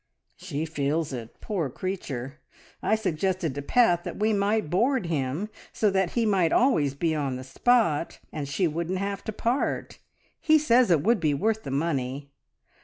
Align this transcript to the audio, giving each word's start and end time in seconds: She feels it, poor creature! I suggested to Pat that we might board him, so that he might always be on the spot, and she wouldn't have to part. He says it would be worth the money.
She 0.35 0.65
feels 0.65 1.13
it, 1.13 1.39
poor 1.41 1.69
creature! 1.69 2.39
I 2.81 2.95
suggested 2.95 3.53
to 3.53 3.61
Pat 3.61 4.03
that 4.03 4.17
we 4.17 4.33
might 4.33 4.71
board 4.71 5.05
him, 5.05 5.49
so 5.71 5.91
that 5.91 6.13
he 6.13 6.25
might 6.25 6.51
always 6.51 6.95
be 6.95 7.13
on 7.13 7.35
the 7.35 7.43
spot, 7.43 8.17
and 8.33 8.47
she 8.49 8.67
wouldn't 8.67 8.97
have 8.97 9.23
to 9.25 9.31
part. 9.31 9.99
He 10.39 10.57
says 10.57 10.89
it 10.89 11.03
would 11.03 11.19
be 11.19 11.35
worth 11.35 11.61
the 11.61 11.69
money. 11.69 12.31